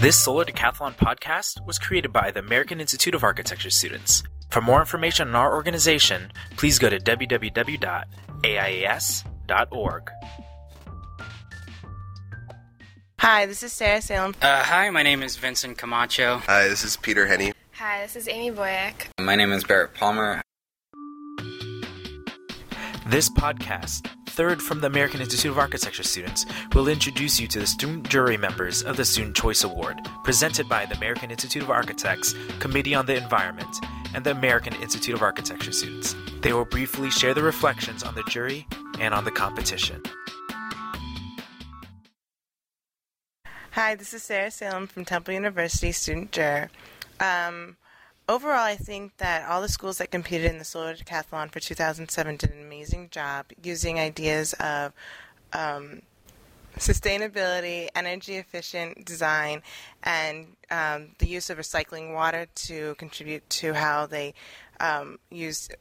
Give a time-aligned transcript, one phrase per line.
[0.00, 4.22] This Solar Decathlon podcast was created by the American Institute of Architecture students.
[4.48, 8.00] For more information on our organization, please go to www.aias.org.
[13.18, 14.34] Hi, this is Sarah Salem.
[14.40, 16.38] Uh, hi, my name is Vincent Camacho.
[16.46, 17.52] Hi, this is Peter Henney.
[17.72, 19.08] Hi, this is Amy Boyack.
[19.18, 20.40] My name is Barrett Palmer.
[23.06, 24.08] This podcast,
[24.40, 28.38] third from the American Institute of Architecture students, will introduce you to the student jury
[28.38, 33.04] members of the Student Choice Award, presented by the American Institute of Architects Committee on
[33.04, 33.76] the Environment
[34.14, 36.16] and the American Institute of Architecture students.
[36.40, 38.66] They will briefly share their reflections on the jury
[38.98, 40.02] and on the competition.
[43.72, 46.70] Hi, this is Sarah Salem from Temple University, student juror.
[47.20, 47.76] Um,
[48.30, 52.36] overall, I think that all the schools that competed in the Solar Decathlon for 2007
[52.36, 54.92] did an amazing job using ideas of
[55.52, 56.02] um,
[56.78, 59.62] sustainability, energy efficient design,
[60.04, 64.32] and um, the use of recycling water to contribute to how they
[64.78, 65.74] um, used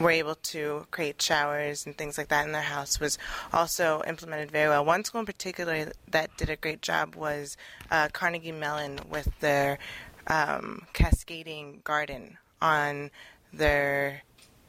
[0.00, 3.18] were able to create showers and things like that in their house was
[3.52, 4.84] also implemented very well.
[4.84, 7.56] One school in particular that did a great job was
[7.90, 9.78] uh, Carnegie Mellon with their
[10.26, 13.10] um, cascading garden on
[13.52, 14.22] their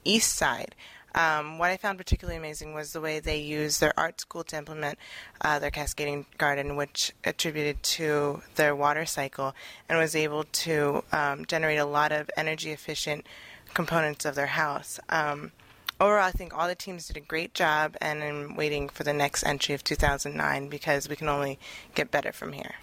[0.03, 0.75] east side.
[1.15, 4.57] Um, what I found particularly amazing was the way they used their art school to
[4.57, 4.97] implement
[5.41, 9.53] uh, their cascading garden, which attributed to their water cycle
[9.87, 13.27] and was able to um, generate a lot of energy efficient
[13.75, 14.99] components of their house.
[15.09, 15.51] Um,
[15.99, 19.13] overall, I think all the teams did a great job, and I'm waiting for the
[19.13, 21.59] next entry of 2009 because we can only
[21.93, 22.73] get better from here.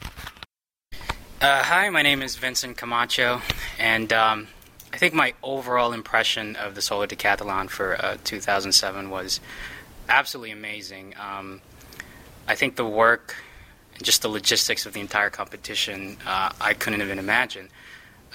[1.40, 3.40] Uh, hi, my name is Vincent Camacho,
[3.78, 4.46] and um,
[4.92, 9.40] I think my overall impression of the Solar Decathlon for uh, 2007 was
[10.06, 11.14] absolutely amazing.
[11.18, 11.62] Um,
[12.46, 13.36] I think the work
[13.94, 17.70] and just the logistics of the entire competition, uh, I couldn't even imagine.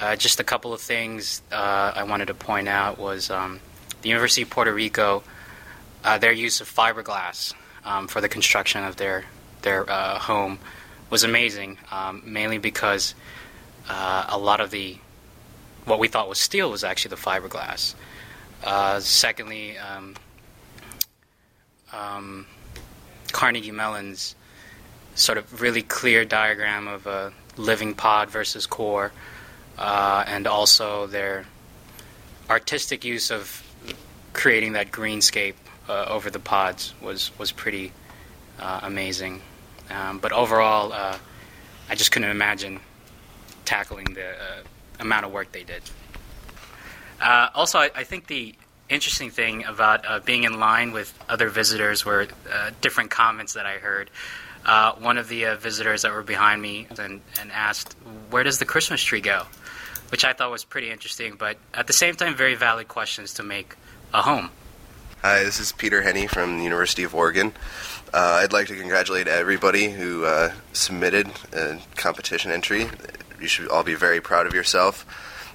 [0.01, 3.59] Uh, just a couple of things uh, I wanted to point out was um,
[4.01, 5.21] the University of Puerto Rico,
[6.03, 9.25] uh, their use of fiberglass um, for the construction of their
[9.61, 10.57] their home
[11.09, 13.15] was amazing, um, mainly because
[13.89, 14.97] uh, a lot of the
[15.85, 17.93] what we thought was steel was actually the fiberglass.
[18.63, 20.15] Uh, secondly, um,
[21.93, 22.47] um,
[23.31, 24.35] Carnegie Mellon's
[25.13, 29.11] sort of really clear diagram of a living pod versus core,
[29.77, 31.45] uh, and also their
[32.49, 33.61] artistic use of
[34.33, 35.55] creating that greenscape
[35.87, 37.91] uh, over the pods was was pretty
[38.59, 39.41] uh, amazing.
[39.89, 41.17] Um, but overall, uh,
[41.89, 42.79] I just couldn't imagine
[43.65, 44.63] tackling the uh,
[44.99, 45.81] amount of work they did.
[47.21, 48.55] Uh, also, I, I, think the
[48.89, 53.65] interesting thing about uh, being in line with other visitors were uh, different comments that
[53.65, 54.09] I heard.
[54.65, 57.93] Uh, one of the visitors that were behind me and, and asked,
[58.31, 59.43] Where does the Christmas tree go?
[60.09, 63.43] Which I thought was pretty interesting, but at the same time, very valid questions to
[63.43, 63.75] make
[64.13, 64.49] a home.
[65.27, 67.51] Hi, this is Peter Henney from the University of Oregon.
[68.13, 72.87] Uh, I'd like to congratulate everybody who uh, submitted a competition entry.
[73.41, 75.03] You should all be very proud of yourself.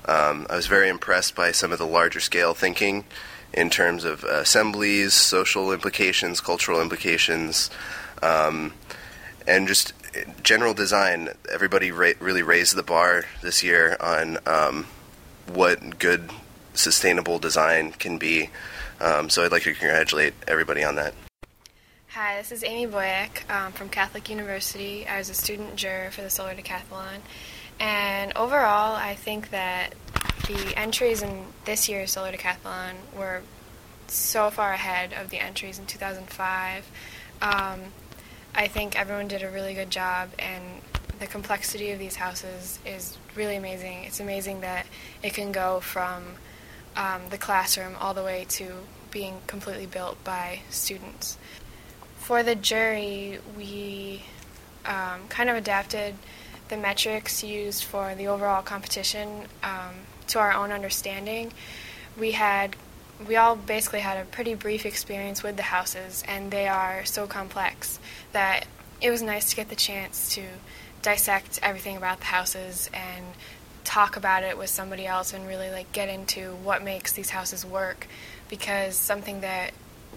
[0.06, 3.04] Um, I was very impressed by some of the larger scale thinking
[3.52, 7.70] in terms of assemblies, social implications, cultural implications,
[8.24, 8.72] um,
[9.46, 9.92] and just
[10.42, 11.28] general design.
[11.48, 14.88] Everybody ra- really raised the bar this year on um,
[15.46, 16.28] what good,
[16.80, 18.50] sustainable design can be.
[19.00, 21.14] Um, so I'd like to congratulate everybody on that.
[22.08, 25.06] Hi, this is Amy Boyack um, from Catholic University.
[25.06, 27.20] I was a student juror for the Solar Decathlon.
[27.78, 29.94] And overall, I think that
[30.46, 33.42] the entries in this year's Solar Decathlon were
[34.08, 36.90] so far ahead of the entries in 2005.
[37.40, 37.80] Um,
[38.54, 40.82] I think everyone did a really good job, and
[41.20, 44.04] the complexity of these houses is really amazing.
[44.04, 44.86] It's amazing that
[45.22, 46.24] it can go from
[46.96, 48.72] um, the classroom all the way to
[49.10, 51.36] being completely built by students
[52.30, 54.22] for the jury, we
[54.86, 56.14] um, kind of adapted
[56.68, 59.96] the metrics used for the overall competition um,
[60.28, 61.52] to our own understanding.
[62.16, 62.76] We had
[63.26, 67.26] we all basically had a pretty brief experience with the houses, and they are so
[67.26, 67.98] complex
[68.30, 68.64] that
[69.00, 70.44] it was nice to get the chance to
[71.02, 73.24] dissect everything about the houses and
[73.90, 77.66] talk about it with somebody else and really like get into what makes these houses
[77.66, 78.06] work
[78.48, 79.72] because something that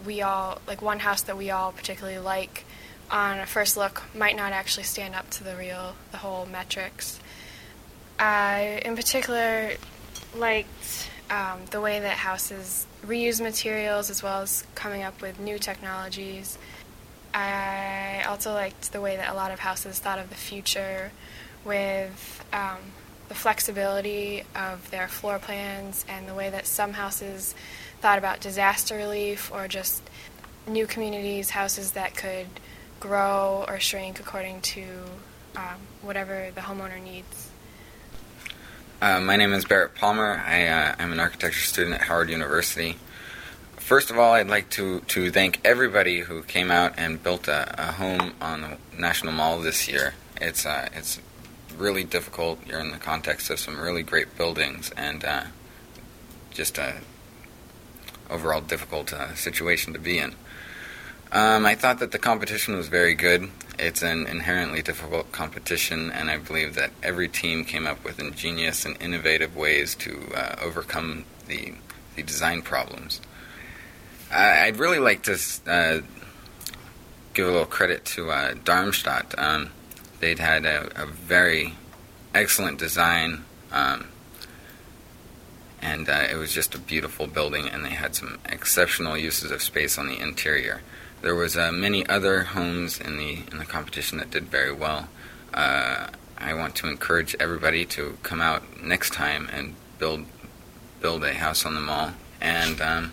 [0.05, 2.65] we all like one house that we all particularly like
[3.09, 7.19] on a first look might not actually stand up to the real the whole metrics.
[8.19, 9.71] I in particular
[10.35, 15.57] liked um, the way that houses reuse materials as well as coming up with new
[15.57, 16.59] technologies.
[17.33, 21.11] I also liked the way that a lot of houses thought of the future
[21.65, 22.77] with um,
[23.29, 27.55] the flexibility of their floor plans and the way that some houses
[28.01, 30.03] thought about disaster relief or just
[30.67, 32.47] new communities, houses that could
[32.99, 34.85] grow or shrink according to
[35.55, 37.49] um, whatever the homeowner needs.
[39.01, 40.41] Uh, my name is Barrett Palmer.
[40.45, 42.97] I, uh, I'm an architecture student at Howard University.
[43.75, 47.75] First of all, I'd like to, to thank everybody who came out and built a,
[47.77, 50.13] a home on the National Mall this year.
[50.39, 51.19] It's uh, it's
[51.77, 52.65] really difficult.
[52.65, 55.43] You're in the context of some really great buildings and uh,
[56.51, 56.95] just a
[58.29, 60.35] overall difficult uh, situation to be in.
[61.31, 63.49] Um, I thought that the competition was very good.
[63.79, 68.85] It's an inherently difficult competition, and I believe that every team came up with ingenious
[68.85, 71.73] and innovative ways to uh, overcome the
[72.15, 73.19] the design problems.
[74.31, 75.33] I'd really like to
[75.67, 76.01] uh,
[77.33, 79.33] give a little credit to uh, Darmstadt.
[79.37, 79.71] Um,
[80.23, 81.73] they'd had a, a, very
[82.33, 83.43] excellent design,
[83.73, 84.07] um,
[85.81, 89.61] and uh, it was just a beautiful building, and they had some exceptional uses of
[89.61, 90.81] space on the interior.
[91.21, 95.09] There was uh, many other homes in the in the competition that did very well.
[95.53, 100.25] Uh, I want to encourage everybody to come out next time and build
[101.01, 102.79] build a house on the mall and.
[102.81, 103.11] Um,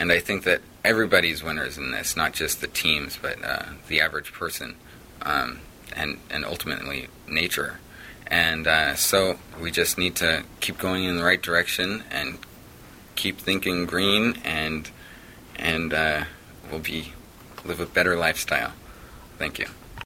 [0.00, 4.00] and I think that everybody's winners in this, not just the teams, but uh, the
[4.00, 4.76] average person,
[5.22, 5.58] um,
[5.94, 7.78] and and ultimately nature.
[8.26, 12.38] And uh, so we just need to keep going in the right direction and
[13.16, 14.90] keep thinking green, and
[15.56, 16.24] and uh,
[16.70, 17.12] we'll be
[17.64, 18.72] live a better lifestyle.
[19.38, 19.66] Thank you.